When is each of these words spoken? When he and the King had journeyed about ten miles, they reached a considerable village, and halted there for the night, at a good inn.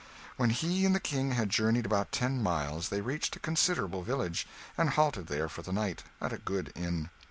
When 0.35 0.49
he 0.49 0.83
and 0.83 0.95
the 0.95 0.99
King 0.99 1.33
had 1.33 1.51
journeyed 1.51 1.85
about 1.85 2.11
ten 2.11 2.41
miles, 2.41 2.89
they 2.89 3.01
reached 3.01 3.35
a 3.35 3.39
considerable 3.39 4.01
village, 4.01 4.47
and 4.75 4.89
halted 4.89 5.27
there 5.27 5.47
for 5.47 5.61
the 5.61 5.71
night, 5.71 6.01
at 6.19 6.33
a 6.33 6.39
good 6.39 6.71
inn. 6.75 7.11